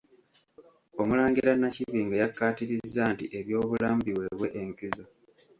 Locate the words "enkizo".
4.61-5.05